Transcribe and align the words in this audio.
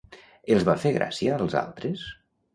Els 0.55 0.65
va 0.69 0.75
fer 0.85 0.93
gràcia 0.95 1.37
als 1.37 1.59
altres? 1.63 2.05